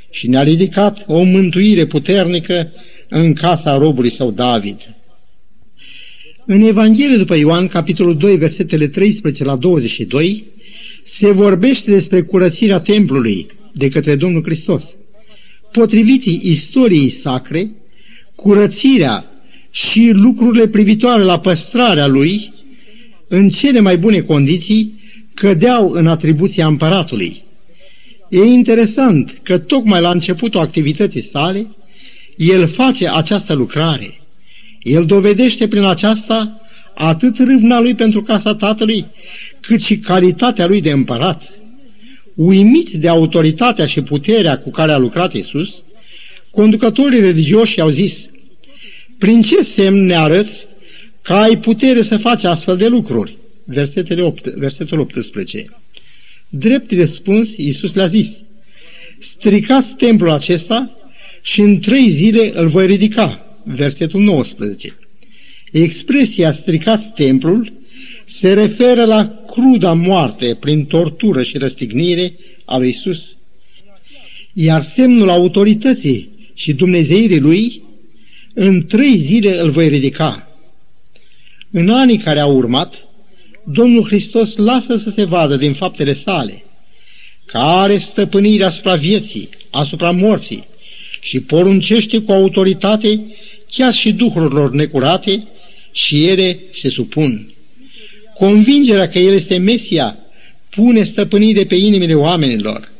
și 0.09 0.27
ne-a 0.27 0.43
ridicat 0.43 1.03
o 1.07 1.21
mântuire 1.23 1.85
puternică 1.85 2.71
în 3.09 3.33
casa 3.33 3.77
robului 3.77 4.09
său 4.09 4.31
David. 4.31 4.95
În 6.45 6.61
Evanghelie 6.61 7.17
după 7.17 7.35
Ioan, 7.35 7.67
capitolul 7.67 8.17
2, 8.17 8.37
versetele 8.37 8.87
13 8.87 9.43
la 9.43 9.55
22, 9.55 10.51
se 11.03 11.31
vorbește 11.31 11.91
despre 11.91 12.21
curățirea 12.21 12.79
templului 12.79 13.47
de 13.73 13.89
către 13.89 14.15
Domnul 14.15 14.43
Hristos. 14.43 14.95
Potrivit 15.71 16.23
istoriei 16.23 17.09
sacre, 17.09 17.71
curățirea 18.35 19.25
și 19.71 20.09
lucrurile 20.13 20.67
privitoare 20.67 21.23
la 21.23 21.39
păstrarea 21.39 22.07
lui 22.07 22.53
în 23.27 23.49
cele 23.49 23.79
mai 23.79 23.97
bune 23.97 24.19
condiții, 24.19 25.01
cădeau 25.33 25.89
în 25.89 26.07
atribuția 26.07 26.67
împăratului. 26.67 27.43
E 28.29 28.43
interesant 28.43 29.39
că 29.43 29.57
tocmai 29.57 30.01
la 30.01 30.11
începutul 30.11 30.59
activității 30.59 31.23
sale, 31.23 31.67
el 32.37 32.67
face 32.67 33.09
această 33.09 33.53
lucrare. 33.53 34.19
El 34.81 35.05
dovedește 35.05 35.67
prin 35.67 35.83
aceasta 35.83 36.61
atât 36.95 37.37
râvna 37.37 37.79
lui 37.79 37.95
pentru 37.95 38.21
casa 38.21 38.55
tatălui, 38.55 39.05
cât 39.63 39.81
și 39.81 39.97
calitatea 39.97 40.65
lui 40.65 40.81
de 40.81 40.91
împărat. 40.91 41.61
Uimiți 42.35 42.97
de 42.97 43.07
autoritatea 43.07 43.85
și 43.85 44.01
puterea 44.01 44.59
cu 44.59 44.69
care 44.69 44.91
a 44.91 44.97
lucrat 44.97 45.33
Isus, 45.33 45.83
conducătorii 46.51 47.19
religioși 47.19 47.81
au 47.81 47.89
zis, 47.89 48.29
prin 49.17 49.41
ce 49.41 49.61
semn 49.61 50.05
ne 50.05 50.15
arăți 50.15 50.65
că 51.21 51.33
ai 51.33 51.57
putere 51.57 52.01
să 52.01 52.17
faci 52.17 52.43
astfel 52.43 52.77
de 52.77 52.87
lucruri. 52.87 53.37
Versetele 53.63 54.21
8, 54.21 54.45
versetul 54.45 54.99
18. 54.99 55.65
Drept 56.49 56.91
răspuns, 56.91 57.57
Iisus 57.57 57.93
le-a 57.93 58.07
zis, 58.07 58.43
stricați 59.19 59.95
templul 59.95 60.29
acesta 60.29 60.97
și 61.41 61.61
în 61.61 61.79
trei 61.79 62.09
zile 62.09 62.51
îl 62.53 62.67
voi 62.67 62.85
ridica. 62.85 63.57
Versetul 63.63 64.21
19. 64.21 64.97
Expresia 65.71 66.51
stricați 66.51 67.11
templul 67.11 67.73
se 68.25 68.53
referă 68.53 69.05
la 69.05 69.43
cruda 69.47 69.93
moarte 69.93 70.57
prin 70.59 70.85
tortură 70.85 71.43
și 71.43 71.57
răstignire 71.57 72.35
a 72.65 72.77
lui 72.77 72.89
Isus. 72.89 73.37
Iar 74.53 74.81
semnul 74.81 75.29
autorității 75.29 76.29
și 76.53 76.73
dumnezeirii 76.73 77.39
lui, 77.39 77.81
în 78.53 78.85
trei 78.85 79.17
zile 79.17 79.59
îl 79.59 79.69
voi 79.69 79.87
ridica. 79.87 80.47
În 81.71 81.89
anii 81.89 82.17
care 82.17 82.39
au 82.39 82.55
urmat, 82.55 83.07
Domnul 83.65 84.05
Hristos 84.05 84.55
lasă 84.55 84.97
să 84.97 85.09
se 85.09 85.23
vadă 85.23 85.55
din 85.55 85.73
faptele 85.73 86.13
sale 86.13 86.63
că 87.45 87.57
are 87.57 87.97
stăpânire 87.97 88.63
asupra 88.63 88.95
vieții, 88.95 89.49
asupra 89.69 90.11
morții 90.11 90.63
și 91.19 91.41
poruncește 91.41 92.21
cu 92.21 92.31
autoritate 92.31 93.25
chiar 93.71 93.91
și 93.91 94.13
duhurilor 94.13 94.71
necurate 94.71 95.47
și 95.91 96.25
ele 96.25 96.59
se 96.71 96.89
supun. 96.89 97.52
Convingerea 98.43 99.09
că 99.09 99.19
El 99.19 99.33
este 99.33 99.57
Mesia 99.57 100.17
pune 100.69 101.03
stăpânire 101.03 101.63
pe 101.63 101.75
inimile 101.75 102.13
oamenilor. 102.13 102.91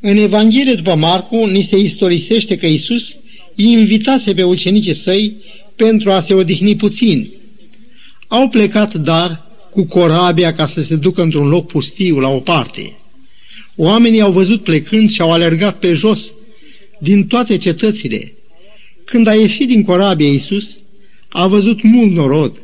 În 0.00 0.16
Evanghelie 0.16 0.74
după 0.74 0.94
Marcu 0.94 1.44
ni 1.44 1.62
se 1.62 1.78
istorisește 1.78 2.56
că 2.56 2.66
Isus 2.66 3.16
invitase 3.54 4.34
pe 4.34 4.42
ucenicii 4.42 4.94
săi 4.94 5.36
pentru 5.76 6.10
a 6.10 6.20
se 6.20 6.34
odihni 6.34 6.76
puțin– 6.76 7.28
au 8.28 8.48
plecat, 8.48 8.94
dar, 8.94 9.46
cu 9.70 9.84
corabia 9.84 10.52
ca 10.52 10.66
să 10.66 10.82
se 10.82 10.96
ducă 10.96 11.22
într-un 11.22 11.48
loc 11.48 11.66
pustiu, 11.66 12.18
la 12.18 12.28
o 12.28 12.38
parte. 12.38 12.96
Oamenii 13.76 14.20
au 14.20 14.32
văzut 14.32 14.62
plecând 14.62 15.10
și 15.10 15.20
au 15.20 15.32
alergat 15.32 15.78
pe 15.78 15.92
jos 15.92 16.34
din 17.00 17.26
toate 17.26 17.56
cetățile. 17.56 18.32
Când 19.04 19.26
a 19.26 19.34
ieșit 19.34 19.66
din 19.66 19.84
corabie 19.84 20.30
Iisus, 20.30 20.78
a 21.28 21.46
văzut 21.46 21.82
mult 21.82 22.12
norod. 22.12 22.62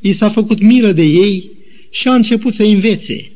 I 0.00 0.12
s-a 0.12 0.28
făcut 0.28 0.60
milă 0.60 0.92
de 0.92 1.02
ei 1.02 1.50
și 1.90 2.08
a 2.08 2.14
început 2.14 2.54
să 2.54 2.62
învețe. 2.62 3.30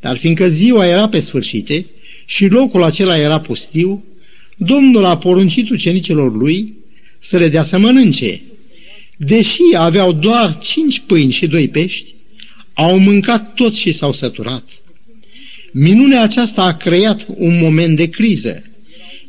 Dar 0.00 0.16
fiindcă 0.16 0.48
ziua 0.48 0.86
era 0.86 1.08
pe 1.08 1.20
sfârșite 1.20 1.86
și 2.24 2.46
locul 2.46 2.82
acela 2.82 3.18
era 3.18 3.40
pustiu, 3.40 4.04
Domnul 4.62 5.04
a 5.04 5.18
poruncit 5.18 5.70
ucenicilor 5.70 6.36
lui 6.36 6.74
să 7.18 7.38
le 7.38 7.48
dea 7.48 7.62
să 7.62 7.78
mănânce. 7.78 8.40
Deși 9.16 9.62
aveau 9.76 10.12
doar 10.12 10.58
cinci 10.58 11.02
pâini 11.06 11.32
și 11.32 11.46
doi 11.46 11.68
pești, 11.68 12.14
au 12.72 12.98
mâncat 12.98 13.54
tot 13.54 13.74
și 13.74 13.92
s-au 13.92 14.12
săturat. 14.12 14.82
Minunea 15.72 16.22
aceasta 16.22 16.62
a 16.62 16.76
creat 16.76 17.26
un 17.36 17.58
moment 17.58 17.96
de 17.96 18.06
criză. 18.06 18.62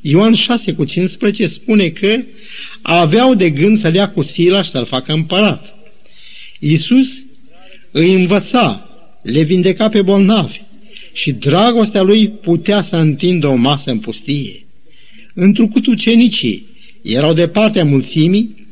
Ioan 0.01 0.33
6 0.33 0.73
cu 0.73 0.83
15 0.83 1.47
spune 1.47 1.87
că 1.87 2.21
aveau 2.81 3.35
de 3.35 3.49
gând 3.49 3.77
să-l 3.77 3.93
ia 3.93 4.09
cu 4.09 4.21
sila 4.21 4.61
și 4.61 4.69
să-l 4.69 4.85
facă 4.85 5.13
împărat. 5.13 5.75
Iisus 6.63 7.23
îi 7.91 8.13
învăța, 8.13 8.89
le 9.21 9.41
vindeca 9.41 9.89
pe 9.89 10.01
bolnavi 10.01 10.61
și 11.13 11.31
dragostea 11.31 12.01
lui 12.01 12.27
putea 12.29 12.81
să 12.81 12.95
întindă 12.95 13.47
o 13.47 13.55
masă 13.55 13.91
în 13.91 13.99
pustie. 13.99 14.65
Întrucât 15.33 15.85
ucenicii 15.85 16.65
erau 17.01 17.33
de 17.33 17.47
partea 17.47 17.85
mulțimii, 17.85 18.67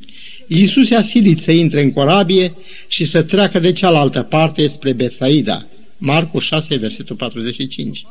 Iisus 0.48 0.92
a 0.92 1.02
silit 1.02 1.40
să 1.40 1.52
intre 1.52 1.82
în 1.82 1.92
corabie 1.92 2.56
și 2.88 3.06
să 3.06 3.24
treacă 3.24 3.60
de 3.60 3.72
cealaltă 3.72 4.22
parte 4.22 4.68
spre 4.68 4.94
Betsaida. 4.94 5.66
Marcu 5.98 6.40
6, 6.40 6.76
versetul 6.76 7.16
45. 7.16 8.06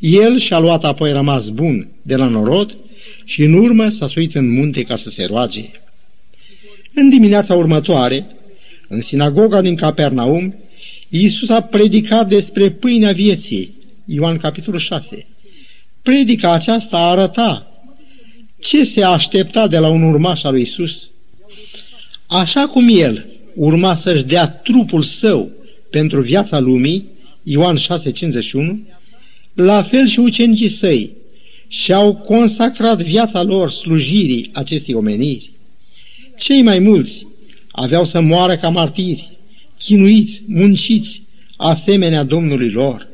El 0.00 0.38
și-a 0.38 0.58
luat 0.58 0.84
apoi 0.84 1.12
rămas 1.12 1.48
bun 1.48 1.88
de 2.02 2.16
la 2.16 2.26
norod 2.26 2.76
și 3.24 3.42
în 3.42 3.52
urmă 3.52 3.88
s-a 3.88 4.06
suit 4.06 4.34
în 4.34 4.52
munte 4.52 4.82
ca 4.82 4.96
să 4.96 5.10
se 5.10 5.24
roage. 5.24 5.70
În 6.94 7.08
dimineața 7.08 7.54
următoare, 7.54 8.26
în 8.92 9.00
sinagoga 9.00 9.60
din 9.60 9.74
Capernaum, 9.74 10.54
Iisus 11.08 11.48
a 11.48 11.60
predicat 11.60 12.28
despre 12.28 12.70
pâinea 12.70 13.12
vieții, 13.12 13.74
Ioan 14.04 14.36
capitolul 14.36 14.80
6. 14.80 15.26
Predica 16.02 16.52
aceasta 16.52 16.98
arăta 16.98 17.66
ce 18.60 18.84
se 18.84 19.04
aștepta 19.04 19.66
de 19.66 19.78
la 19.78 19.88
un 19.88 20.02
urmaș 20.02 20.42
al 20.42 20.52
lui 20.52 20.60
Iisus. 20.60 21.10
Așa 22.26 22.66
cum 22.66 22.88
el 22.88 23.26
urma 23.54 23.94
să-și 23.94 24.24
dea 24.24 24.48
trupul 24.48 25.02
său 25.02 25.50
pentru 25.90 26.20
viața 26.20 26.58
lumii, 26.58 27.04
Ioan 27.42 27.76
6,51, 27.76 27.80
la 29.54 29.82
fel 29.82 30.06
și 30.06 30.18
ucenicii 30.18 30.68
săi 30.68 31.10
și-au 31.68 32.14
consacrat 32.14 33.02
viața 33.02 33.42
lor 33.42 33.70
slujirii 33.70 34.50
acestei 34.52 34.94
omeniri. 34.94 35.50
Cei 36.38 36.62
mai 36.62 36.78
mulți 36.78 37.26
aveau 37.72 38.04
să 38.04 38.20
moară 38.20 38.56
ca 38.56 38.68
martiri, 38.68 39.30
chinuiți, 39.78 40.42
munciți, 40.46 41.22
asemenea 41.56 42.22
Domnului 42.22 42.70
lor. 42.70 43.08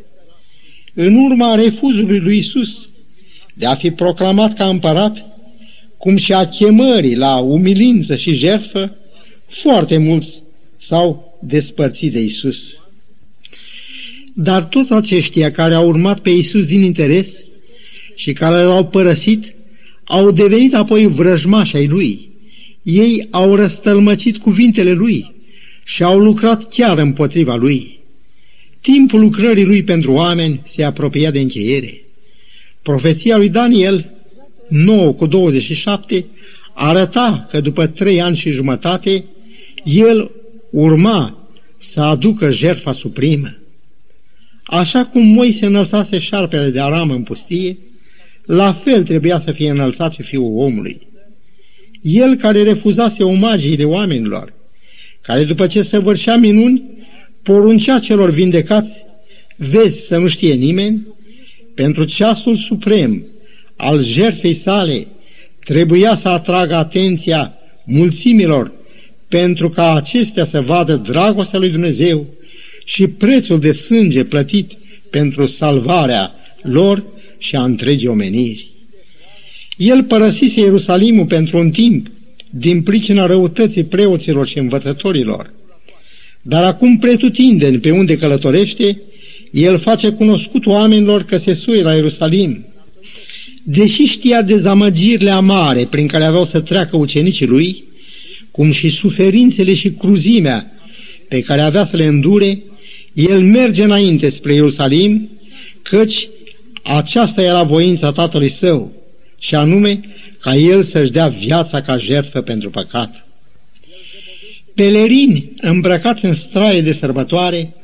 În 0.95 1.15
urma 1.15 1.55
refuzului 1.55 2.19
lui 2.19 2.39
Isus 2.39 2.89
de 3.55 3.67
a 3.67 3.75
fi 3.75 3.91
proclamat 3.91 4.55
ca 4.55 4.69
împărat, 4.69 5.27
cum 5.97 6.17
și 6.17 6.33
a 6.33 6.49
chemării 6.49 7.17
la 7.17 7.37
umilință 7.37 8.17
și 8.17 8.35
jertfă, 8.35 8.97
foarte 9.49 9.97
mulți 9.97 10.43
s-au 10.77 11.39
despărțit 11.43 12.13
de 12.13 12.21
Isus. 12.21 12.79
Dar 14.35 14.65
toți 14.65 14.93
aceștia 14.93 15.51
care 15.51 15.75
au 15.75 15.87
urmat 15.87 16.19
pe 16.21 16.31
Isus 16.31 16.67
din 16.67 16.83
interes 16.83 17.29
și 18.15 18.33
care 18.33 18.63
l-au 18.63 18.87
părăsit, 18.87 19.55
au 20.05 20.31
devenit 20.31 20.75
apoi 20.75 21.07
vrăjmași 21.07 21.77
ai 21.77 21.87
lui. 21.87 22.28
Ei 22.91 23.29
au 23.31 23.55
răstălmăcit 23.55 24.39
cuvintele 24.39 24.93
lui 24.93 25.35
și 25.85 26.03
au 26.03 26.19
lucrat 26.19 26.69
chiar 26.69 26.99
împotriva 26.99 27.55
lui. 27.57 27.99
Timpul 28.81 29.21
lucrării 29.21 29.65
lui 29.65 29.83
pentru 29.83 30.13
oameni 30.13 30.61
se 30.65 30.83
apropia 30.83 31.31
de 31.31 31.41
încheiere. 31.41 32.01
Profeția 32.83 33.37
lui 33.37 33.49
Daniel 33.49 34.11
9 34.69 35.13
cu 35.13 35.27
27 35.27 36.27
arăta 36.75 37.47
că 37.51 37.61
după 37.61 37.87
trei 37.87 38.21
ani 38.21 38.37
și 38.37 38.51
jumătate 38.51 39.25
el 39.85 40.31
urma 40.71 41.49
să 41.77 42.01
aducă 42.01 42.51
jertfa 42.51 42.93
suprimă. 42.93 43.57
Așa 44.65 45.05
cum 45.05 45.27
Moise 45.27 45.67
înălțase 45.67 46.19
șarpele 46.19 46.71
de 46.71 46.81
aram 46.81 47.11
în 47.11 47.23
pustie, 47.23 47.79
la 48.45 48.73
fel 48.73 49.05
trebuia 49.05 49.39
să 49.39 49.53
fie 49.53 49.71
înălțat 49.71 50.13
și 50.13 50.23
fiul 50.23 50.59
omului. 50.59 51.08
El 52.03 52.37
care 52.37 52.63
refuzase 52.63 53.23
omagiile 53.23 53.85
oamenilor, 53.85 54.53
care 55.21 55.45
după 55.45 55.67
ce 55.67 55.83
săvârșea 55.83 56.37
minuni, 56.37 56.83
poruncea 57.43 57.99
celor 57.99 58.31
vindecați, 58.31 59.05
vezi 59.57 60.07
să 60.07 60.17
nu 60.17 60.27
știe 60.27 60.55
nimeni, 60.55 61.07
pentru 61.75 62.05
ceasul 62.05 62.57
suprem 62.57 63.27
al 63.77 64.03
jertfei 64.03 64.55
sale 64.55 65.07
trebuia 65.65 66.15
să 66.15 66.29
atragă 66.29 66.75
atenția 66.75 67.55
mulțimilor 67.85 68.73
pentru 69.29 69.71
ca 69.71 69.95
acestea 69.95 70.45
să 70.45 70.61
vadă 70.61 70.97
dragostea 70.97 71.59
lui 71.59 71.69
Dumnezeu 71.69 72.27
și 72.85 73.07
prețul 73.07 73.59
de 73.59 73.73
sânge 73.73 74.25
plătit 74.25 74.73
pentru 75.11 75.47
salvarea 75.47 76.35
lor 76.63 77.05
și 77.39 77.57
a 77.57 77.63
întregii 77.63 78.09
omeniri. 78.09 78.71
El 79.79 80.03
părăsise 80.03 80.61
Ierusalimul 80.61 81.27
pentru 81.27 81.59
un 81.59 81.71
timp 81.71 82.07
din 82.51 82.83
pricina 82.83 83.27
răutății 83.27 83.85
preoților 83.85 84.47
și 84.47 84.59
învățătorilor. 84.59 85.53
Dar 86.43 86.65
acum 86.65 86.99
pretutindeni 86.99 87.79
pe 87.79 87.91
unde 87.91 88.17
călătorește, 88.17 89.01
el 89.51 89.79
face 89.79 90.11
cunoscut 90.11 90.67
oamenilor 90.67 91.25
că 91.25 91.37
se 91.37 91.55
suie 91.55 91.83
la 91.83 91.95
Ierusalim. 91.95 92.67
Deși 93.63 94.05
știa 94.05 94.43
dezamăgirile 94.43 95.31
amare 95.31 95.85
prin 95.91 96.07
care 96.07 96.25
aveau 96.25 96.45
să 96.45 96.61
treacă 96.61 96.97
ucenicii 96.97 97.47
lui, 97.47 97.85
cum 98.51 98.71
și 98.71 98.89
suferințele 98.89 99.75
și 99.75 99.91
cruzimea 99.91 100.73
pe 101.29 101.41
care 101.41 101.61
avea 101.61 101.85
să 101.85 101.97
le 101.97 102.05
îndure, 102.07 102.63
el 103.13 103.41
merge 103.41 103.83
înainte 103.83 104.29
spre 104.29 104.55
Ierusalim, 104.55 105.29
căci 105.83 106.29
aceasta 106.83 107.43
era 107.43 107.63
voința 107.63 108.13
tatălui 108.13 108.49
său, 108.49 108.98
și 109.39 109.55
anume 109.55 110.01
ca 110.41 110.55
el 110.55 110.83
să-și 110.83 111.11
dea 111.11 111.29
viața 111.29 111.83
ca 111.83 111.97
jertfă 111.97 112.41
pentru 112.41 112.71
păcat. 112.71 113.27
Pelerini 114.75 115.53
îmbrăcați 115.61 116.25
în 116.25 116.35
straie 116.35 116.81
de 116.81 116.93
sărbătoare 116.93 117.75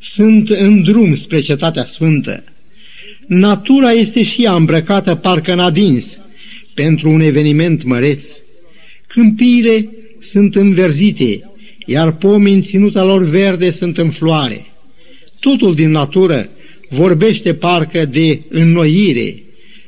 sunt 0.00 0.50
în 0.50 0.82
drum 0.82 1.14
spre 1.14 1.40
cetatea 1.40 1.84
sfântă. 1.84 2.44
Natura 3.26 3.90
este 3.90 4.22
și 4.22 4.42
ea 4.42 4.54
îmbrăcată 4.54 5.14
parcă 5.14 5.52
în 5.52 5.58
adins 5.58 6.20
pentru 6.74 7.10
un 7.10 7.20
eveniment 7.20 7.82
măreț. 7.82 8.26
Câmpiile 9.06 9.88
sunt 10.18 10.54
înverzite, 10.54 11.50
iar 11.86 12.12
pomii 12.16 12.54
în 12.54 12.62
ținuta 12.62 13.04
lor 13.04 13.24
verde 13.24 13.70
sunt 13.70 13.98
în 13.98 14.10
floare. 14.10 14.66
Totul 15.38 15.74
din 15.74 15.90
natură 15.90 16.48
vorbește 16.88 17.54
parcă 17.54 18.04
de 18.04 18.40
înnoire 18.48 19.42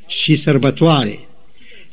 și 0.07 0.35
sărbătoare. 0.35 1.19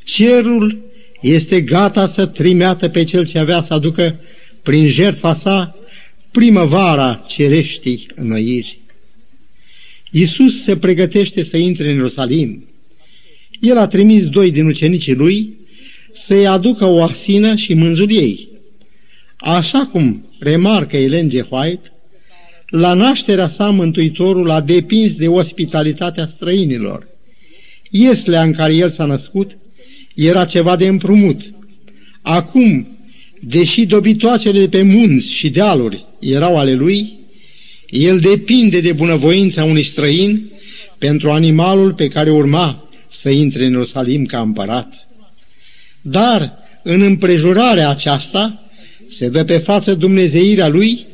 Cerul 0.04 0.78
este 1.20 1.60
gata 1.60 2.06
să 2.06 2.26
trimeată 2.26 2.88
pe 2.88 3.04
cel 3.04 3.26
ce 3.26 3.38
avea 3.38 3.60
să 3.60 3.74
aducă 3.74 4.20
prin 4.62 4.86
jertfa 4.86 5.34
sa 5.34 5.76
primăvara 6.30 7.24
cereștii 7.28 8.06
înnoiri. 8.14 8.78
Iisus 10.10 10.62
se 10.62 10.76
pregătește 10.76 11.42
să 11.42 11.56
intre 11.56 11.88
în 11.88 11.94
Ierusalim. 11.94 12.68
El 13.60 13.78
a 13.78 13.86
trimis 13.86 14.28
doi 14.28 14.50
din 14.50 14.66
ucenicii 14.66 15.14
lui 15.14 15.54
să-i 16.12 16.46
aducă 16.46 16.84
o 16.84 17.02
asină 17.02 17.54
și 17.54 17.74
mânzul 17.74 18.10
ei. 18.10 18.48
Așa 19.36 19.86
cum 19.86 20.26
remarcă 20.38 20.96
Ellen 20.96 21.28
G. 21.28 21.32
White, 21.32 21.92
la 22.66 22.94
nașterea 22.94 23.46
sa 23.46 23.70
Mântuitorul 23.70 24.50
a 24.50 24.60
depins 24.60 25.16
de 25.16 25.28
ospitalitatea 25.28 26.26
străinilor. 26.26 27.08
Ieslea 27.94 28.42
în 28.42 28.52
care 28.52 28.74
el 28.74 28.90
s-a 28.90 29.04
născut 29.04 29.58
era 30.14 30.44
ceva 30.44 30.76
de 30.76 30.86
împrumut. 30.86 31.40
Acum, 32.22 32.86
deși 33.40 33.86
dobitoacele 33.86 34.58
de 34.58 34.68
pe 34.68 34.82
munți 34.82 35.32
și 35.32 35.50
dealuri 35.50 36.04
erau 36.18 36.58
ale 36.58 36.74
lui, 36.74 37.12
el 37.88 38.20
depinde 38.20 38.80
de 38.80 38.92
bunăvoința 38.92 39.64
unui 39.64 39.82
străin 39.82 40.50
pentru 40.98 41.30
animalul 41.30 41.94
pe 41.94 42.08
care 42.08 42.30
urma 42.30 42.88
să 43.08 43.30
intre 43.30 43.64
în 43.64 43.70
Ierusalim 43.70 44.26
ca 44.26 44.40
împărat. 44.40 45.08
Dar, 46.00 46.52
în 46.82 47.02
împrejurarea 47.02 47.88
aceasta, 47.90 48.70
se 49.08 49.28
dă 49.28 49.44
pe 49.44 49.58
față 49.58 49.94
dumnezeirea 49.94 50.68
lui, 50.68 51.06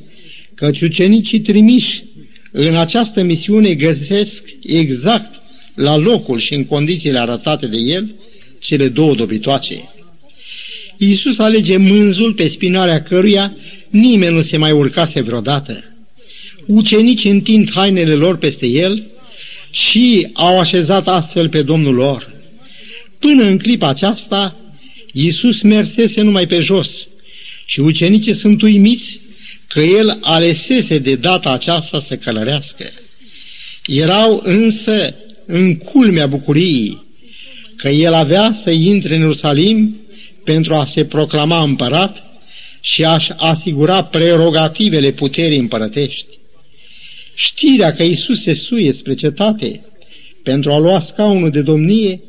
căci 0.54 0.80
ucenicii 0.80 1.40
trimiși 1.40 2.04
în 2.52 2.76
această 2.76 3.22
misiune 3.22 3.74
găsesc 3.74 4.48
exact 4.62 5.38
la 5.78 5.96
locul 5.96 6.38
și 6.38 6.54
în 6.54 6.64
condițiile 6.64 7.18
arătate 7.18 7.66
de 7.66 7.76
el 7.76 8.14
cele 8.58 8.88
două 8.88 9.14
dobitoace. 9.14 9.88
Iisus 10.96 11.38
alege 11.38 11.76
mânzul 11.76 12.32
pe 12.32 12.48
spinarea 12.48 13.02
căruia 13.02 13.56
nimeni 13.90 14.34
nu 14.34 14.40
se 14.40 14.56
mai 14.56 14.72
urcase 14.72 15.20
vreodată. 15.20 15.84
Ucenicii 16.66 17.30
întind 17.30 17.70
hainele 17.70 18.14
lor 18.14 18.38
peste 18.38 18.66
el 18.66 19.02
și 19.70 20.28
au 20.32 20.58
așezat 20.58 21.08
astfel 21.08 21.48
pe 21.48 21.62
Domnul 21.62 21.94
lor. 21.94 22.30
Până 23.18 23.42
în 23.44 23.58
clipa 23.58 23.88
aceasta, 23.88 24.56
Iisus 25.12 25.62
mersese 25.62 26.22
numai 26.22 26.46
pe 26.46 26.60
jos 26.60 27.08
și 27.64 27.80
ucenicii 27.80 28.34
sunt 28.34 28.62
uimiți 28.62 29.20
că 29.68 29.80
el 29.80 30.18
alesese 30.20 30.98
de 30.98 31.14
data 31.14 31.52
aceasta 31.52 32.00
să 32.00 32.16
călărească. 32.16 32.84
Erau 33.86 34.40
însă 34.44 35.14
în 35.50 35.76
culmea 35.76 36.26
bucuriei 36.26 37.06
că 37.76 37.88
el 37.88 38.14
avea 38.14 38.52
să 38.52 38.70
intre 38.70 39.14
în 39.14 39.20
Ierusalim 39.20 39.96
pentru 40.44 40.74
a 40.74 40.84
se 40.84 41.04
proclama 41.04 41.62
împărat 41.62 42.24
și 42.80 43.04
a-și 43.04 43.32
asigura 43.37 44.04
prerogativele 44.04 45.11
puterii 45.11 45.58
împărătești. 45.58 46.38
Știrea 47.34 47.92
că 47.92 48.02
Isus 48.02 48.42
se 48.42 48.54
suie 48.54 48.92
spre 48.92 49.14
cetate 49.14 49.80
pentru 50.42 50.72
a 50.72 50.78
lua 50.78 51.00
scaunul 51.00 51.50
de 51.50 51.62
domnie 51.62 52.20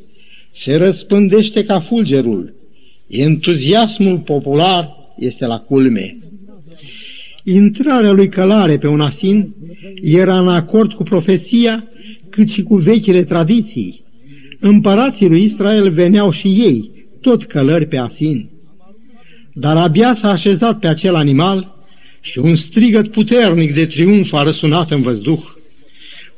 se 0.51 0.75
răspândește 0.75 1.63
ca 1.63 1.79
fulgerul. 1.79 2.53
Entuziasmul 3.07 4.17
popular 4.17 4.89
este 5.17 5.45
la 5.45 5.59
culme. 5.59 6.17
Intrarea 7.43 8.11
lui 8.11 8.29
Călare 8.29 8.77
pe 8.77 8.87
un 8.87 9.01
asin 9.01 9.53
era 10.01 10.39
în 10.39 10.49
acord 10.49 10.93
cu 10.93 11.03
profeția 11.03 11.89
cât 12.29 12.49
și 12.49 12.63
cu 12.63 12.75
vechile 12.75 13.23
tradiții. 13.23 14.03
Împărații 14.59 15.27
lui 15.27 15.43
Israel 15.43 15.91
veneau 15.91 16.31
și 16.31 16.47
ei, 16.47 16.91
tot 17.21 17.43
călări 17.43 17.87
pe 17.87 17.97
asin. 17.97 18.49
Dar 19.53 19.77
abia 19.77 20.13
s-a 20.13 20.29
așezat 20.29 20.79
pe 20.79 20.87
acel 20.87 21.15
animal 21.15 21.75
și 22.21 22.39
un 22.39 22.55
strigăt 22.55 23.11
puternic 23.11 23.73
de 23.73 23.85
triumf 23.85 24.33
a 24.33 24.43
răsunat 24.43 24.91
în 24.91 25.01
văzduh. 25.01 25.41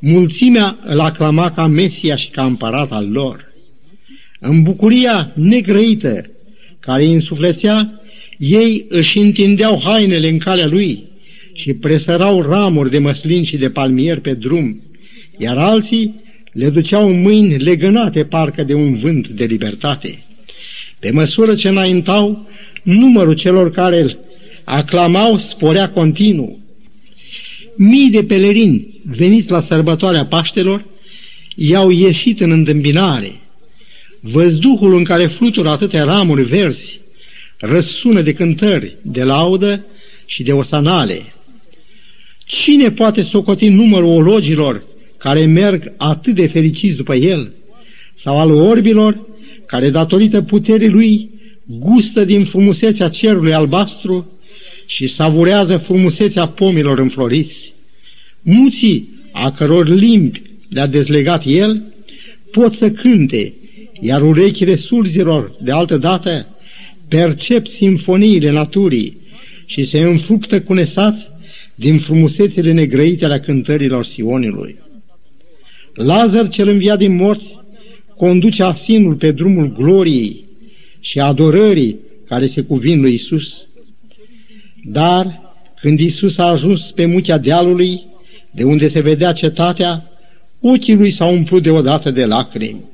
Mulțimea 0.00 0.78
îl 0.84 1.00
aclama 1.00 1.50
ca 1.50 1.66
Mesia 1.66 2.16
și 2.16 2.30
ca 2.30 2.44
împărat 2.44 2.92
al 2.92 3.10
lor. 3.10 3.52
În 4.40 4.62
bucuria 4.62 5.32
negrăită 5.34 6.22
care 6.80 7.04
îi 7.04 7.12
însuflețea, 7.12 8.00
ei 8.38 8.86
își 8.88 9.18
întindeau 9.18 9.80
hainele 9.84 10.28
în 10.28 10.38
calea 10.38 10.66
lui 10.66 11.04
și 11.52 11.72
presărau 11.72 12.42
ramuri 12.42 12.90
de 12.90 12.98
măslin 12.98 13.42
și 13.42 13.56
de 13.56 13.70
palmier 13.70 14.20
pe 14.20 14.34
drum, 14.34 14.82
iar 15.42 15.58
alții 15.58 16.14
le 16.52 16.70
duceau 16.70 17.12
mâini 17.12 17.58
legănate 17.58 18.24
parcă 18.24 18.62
de 18.62 18.74
un 18.74 18.94
vânt 18.94 19.28
de 19.28 19.44
libertate. 19.44 20.22
Pe 20.98 21.10
măsură 21.10 21.54
ce 21.54 21.68
înaintau, 21.68 22.48
numărul 22.82 23.34
celor 23.34 23.70
care 23.70 24.00
îl 24.00 24.18
aclamau 24.64 25.36
sporea 25.36 25.90
continuu. 25.90 26.60
Mii 27.76 28.10
de 28.10 28.24
pelerini 28.24 29.00
veniți 29.04 29.50
la 29.50 29.60
sărbătoarea 29.60 30.24
Paștelor 30.24 30.84
i-au 31.56 31.90
ieșit 31.90 32.40
în 32.40 32.50
întâmpinare. 32.50 33.40
Văzduhul 34.20 34.96
în 34.96 35.04
care 35.04 35.26
flutură 35.26 35.68
atâtea 35.68 36.04
ramuri 36.04 36.42
verzi 36.42 37.00
răsună 37.58 38.20
de 38.20 38.32
cântări, 38.32 38.96
de 39.02 39.22
laudă 39.22 39.86
și 40.26 40.42
de 40.42 40.52
osanale. 40.52 41.22
Cine 42.44 42.90
poate 42.90 43.22
socoti 43.22 43.68
numărul 43.68 44.08
ologilor 44.08 44.84
care 45.22 45.44
merg 45.44 45.92
atât 45.96 46.34
de 46.34 46.46
fericiți 46.46 46.96
după 46.96 47.14
el? 47.14 47.52
Sau 48.14 48.38
al 48.38 48.50
orbilor 48.50 49.26
care, 49.66 49.90
datorită 49.90 50.42
puterii 50.42 50.88
lui, 50.88 51.30
gustă 51.64 52.24
din 52.24 52.44
frumusețea 52.44 53.08
cerului 53.08 53.54
albastru 53.54 54.30
și 54.86 55.06
savurează 55.06 55.76
frumusețea 55.76 56.46
pomilor 56.46 56.98
înfloriți. 56.98 57.72
Muții, 58.40 59.08
a 59.32 59.52
căror 59.52 59.88
limbi 59.88 60.42
le-a 60.68 60.86
dezlegat 60.86 61.44
el, 61.46 61.82
pot 62.50 62.74
să 62.74 62.90
cânte, 62.90 63.54
iar 64.00 64.22
urechile 64.22 64.76
surzilor, 64.76 65.56
de 65.60 65.70
altă 65.70 65.96
dată, 65.96 66.46
percep 67.08 67.66
simfoniile 67.66 68.50
naturii 68.50 69.16
și 69.66 69.84
se 69.84 70.00
înfructă 70.00 70.60
cu 70.60 70.72
nesați 70.72 71.28
din 71.74 71.98
frumusețele 71.98 72.72
negrăite 72.72 73.24
ale 73.24 73.40
cântărilor 73.40 74.04
Sionului. 74.04 74.81
Lazar 75.94 76.48
cel 76.48 76.68
înviat 76.68 76.98
din 76.98 77.14
morți 77.14 77.58
conduce 78.16 78.62
asinul 78.62 79.14
pe 79.14 79.30
drumul 79.30 79.72
gloriei 79.72 80.44
și 81.00 81.20
adorării 81.20 81.96
care 82.28 82.46
se 82.46 82.62
cuvin 82.62 83.00
lui 83.00 83.14
Isus. 83.14 83.66
Dar 84.84 85.40
când 85.80 86.00
Isus 86.00 86.38
a 86.38 86.44
ajuns 86.44 86.80
pe 86.80 87.06
muchea 87.06 87.38
dealului, 87.38 88.02
de 88.50 88.62
unde 88.62 88.88
se 88.88 89.00
vedea 89.00 89.32
cetatea, 89.32 90.10
ochii 90.60 90.94
lui 90.94 91.10
s-au 91.10 91.34
umplut 91.34 91.62
deodată 91.62 92.10
de 92.10 92.24
lacrimi. 92.24 92.84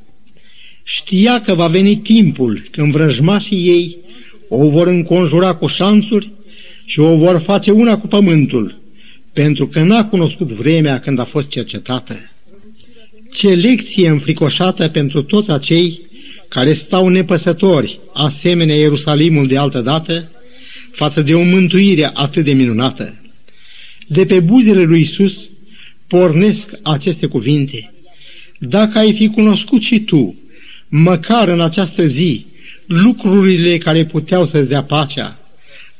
Știa 0.82 1.40
că 1.40 1.54
va 1.54 1.66
veni 1.66 1.96
timpul 1.96 2.68
când 2.70 2.92
vrăjmașii 2.92 3.68
ei 3.68 3.96
o 4.48 4.70
vor 4.70 4.86
înconjura 4.86 5.54
cu 5.54 5.66
șanțuri 5.66 6.30
și 6.84 7.00
o 7.00 7.16
vor 7.16 7.38
face 7.38 7.70
una 7.70 7.98
cu 7.98 8.06
pământul, 8.06 8.80
pentru 9.32 9.68
că 9.68 9.82
n-a 9.82 10.04
cunoscut 10.04 10.48
vremea 10.48 11.00
când 11.00 11.18
a 11.18 11.24
fost 11.24 11.48
cercetată. 11.48 12.14
Ce 13.32 13.48
lecție 13.48 14.08
înfricoșată 14.08 14.88
pentru 14.88 15.22
toți 15.22 15.50
acei 15.50 16.00
care 16.48 16.72
stau 16.72 17.08
nepăsători, 17.08 18.00
asemenea 18.12 18.74
Ierusalimul 18.74 19.46
de 19.46 19.56
altă 19.56 19.80
dată, 19.80 20.30
față 20.92 21.22
de 21.22 21.34
o 21.34 21.42
mântuire 21.42 22.10
atât 22.14 22.44
de 22.44 22.52
minunată. 22.52 23.20
De 24.06 24.24
pe 24.26 24.40
buzele 24.40 24.82
lui 24.82 25.00
Isus 25.00 25.50
pornesc 26.06 26.70
aceste 26.82 27.26
cuvinte. 27.26 27.92
Dacă 28.58 28.98
ai 28.98 29.12
fi 29.12 29.28
cunoscut 29.28 29.82
și 29.82 30.00
tu, 30.00 30.34
măcar 30.88 31.48
în 31.48 31.60
această 31.60 32.06
zi, 32.06 32.46
lucrurile 32.86 33.78
care 33.78 34.06
puteau 34.06 34.44
să-ți 34.44 34.68
dea 34.68 34.82
pacea, 34.82 35.38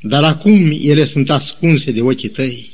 dar 0.01 0.23
acum 0.23 0.77
ele 0.81 1.05
sunt 1.05 1.29
ascunse 1.29 1.91
de 1.91 2.01
ochii 2.01 2.29
tăi. 2.29 2.71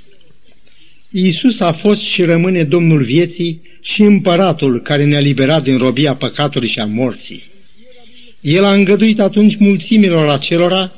Iisus 1.17 1.59
a 1.59 1.71
fost 1.71 2.01
și 2.01 2.23
rămâne 2.23 2.63
Domnul 2.63 3.03
vieții 3.03 3.61
și 3.81 4.01
împăratul 4.01 4.81
care 4.81 5.05
ne-a 5.05 5.19
liberat 5.19 5.63
din 5.63 5.77
robia 5.77 6.15
păcatului 6.15 6.67
și 6.67 6.79
a 6.79 6.85
morții. 6.85 7.43
El 8.41 8.63
a 8.63 8.73
îngăduit 8.73 9.19
atunci 9.19 9.55
mulțimilor 9.55 10.29
acelora 10.29 10.93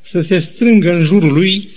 să 0.00 0.20
se 0.20 0.38
strângă 0.38 0.94
în 0.94 1.04
jurul 1.04 1.32
lui, 1.32 1.68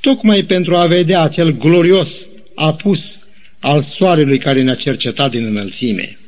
tocmai 0.00 0.42
pentru 0.42 0.76
a 0.76 0.86
vedea 0.86 1.22
acel 1.22 1.56
glorios 1.56 2.28
apus 2.54 3.20
al 3.58 3.82
soarelui 3.82 4.38
care 4.38 4.62
ne-a 4.62 4.74
cercetat 4.74 5.30
din 5.30 5.44
înălțime. 5.44 6.18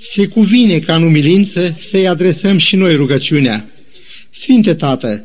Se 0.00 0.26
cuvine 0.26 0.78
ca 0.78 0.94
în 0.94 1.02
umilință 1.02 1.76
să-i 1.78 2.06
adresăm 2.06 2.58
și 2.58 2.76
noi 2.76 2.94
rugăciunea. 2.94 3.68
Sfinte 4.30 4.74
Tată, 4.74 5.24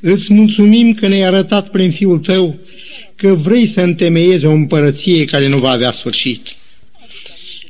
îți 0.00 0.32
mulțumim 0.32 0.94
că 0.94 1.08
ne-ai 1.08 1.22
arătat 1.22 1.70
prin 1.70 1.90
Fiul 1.90 2.18
Tău 2.18 2.58
că 3.18 3.34
vrei 3.34 3.66
să 3.66 3.80
întemeiezi 3.80 4.44
o 4.44 4.50
împărăție 4.50 5.24
care 5.24 5.48
nu 5.48 5.56
va 5.56 5.70
avea 5.70 5.90
sfârșit. 5.90 6.56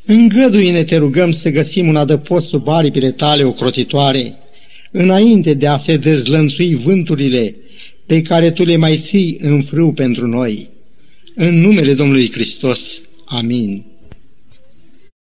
Îngăduie-ne, 0.04 0.84
te 0.84 0.96
rugăm, 0.96 1.30
să 1.30 1.50
găsim 1.50 1.88
un 1.88 1.96
adăpost 1.96 2.48
sub 2.48 2.68
aripile 2.68 3.10
tale 3.10 3.42
ocrotitoare, 3.42 4.34
înainte 4.90 5.54
de 5.54 5.66
a 5.66 5.78
se 5.78 5.96
dezlănțui 5.96 6.74
vânturile 6.74 7.54
pe 8.06 8.22
care 8.22 8.50
tu 8.50 8.64
le 8.64 8.76
mai 8.76 8.96
ții 8.96 9.38
în 9.40 9.62
frâu 9.62 9.92
pentru 9.92 10.26
noi. 10.26 10.68
În 11.34 11.60
numele 11.60 11.94
Domnului 11.94 12.32
Hristos. 12.32 13.02
Amin. 13.24 13.84